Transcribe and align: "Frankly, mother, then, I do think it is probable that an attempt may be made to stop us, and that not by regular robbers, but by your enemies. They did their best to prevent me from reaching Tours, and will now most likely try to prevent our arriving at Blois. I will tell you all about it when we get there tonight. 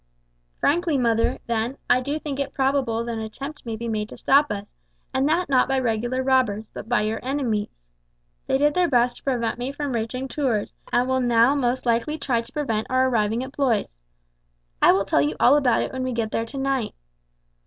"Frankly, 0.59 0.97
mother, 0.97 1.37
then, 1.45 1.77
I 1.87 2.01
do 2.01 2.17
think 2.17 2.39
it 2.39 2.47
is 2.47 2.53
probable 2.55 3.05
that 3.05 3.11
an 3.11 3.19
attempt 3.19 3.67
may 3.67 3.75
be 3.75 3.87
made 3.87 4.09
to 4.09 4.17
stop 4.17 4.51
us, 4.51 4.73
and 5.13 5.29
that 5.29 5.47
not 5.47 5.67
by 5.67 5.77
regular 5.77 6.23
robbers, 6.23 6.69
but 6.73 6.89
by 6.89 7.03
your 7.03 7.19
enemies. 7.23 7.69
They 8.47 8.57
did 8.57 8.73
their 8.73 8.87
best 8.89 9.17
to 9.17 9.23
prevent 9.23 9.59
me 9.59 9.71
from 9.71 9.93
reaching 9.93 10.27
Tours, 10.27 10.73
and 10.91 11.07
will 11.07 11.21
now 11.21 11.53
most 11.53 11.85
likely 11.85 12.17
try 12.17 12.41
to 12.41 12.51
prevent 12.51 12.87
our 12.89 13.09
arriving 13.09 13.43
at 13.43 13.51
Blois. 13.55 13.95
I 14.81 14.91
will 14.91 15.05
tell 15.05 15.21
you 15.21 15.35
all 15.39 15.55
about 15.55 15.83
it 15.83 15.93
when 15.93 16.01
we 16.01 16.13
get 16.13 16.31
there 16.31 16.45
tonight. 16.47 16.95